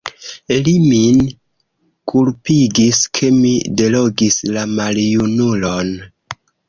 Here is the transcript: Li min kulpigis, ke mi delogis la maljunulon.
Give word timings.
Li 0.67 0.71
min 0.83 1.19
kulpigis, 2.13 3.01
ke 3.19 3.29
mi 3.43 3.51
delogis 3.83 4.41
la 4.57 4.65
maljunulon. 4.73 5.93